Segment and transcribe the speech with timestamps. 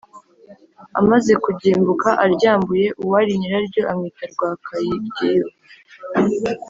[0.99, 5.47] amaze kugimbuka aryambuye uwari nyiraryo amwita rwakageyo.